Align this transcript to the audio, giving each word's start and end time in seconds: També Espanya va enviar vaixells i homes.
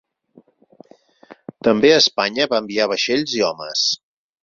També 1.69 1.93
Espanya 1.99 2.51
va 2.55 2.65
enviar 2.65 2.91
vaixells 2.97 3.41
i 3.41 3.49
homes. 3.53 3.87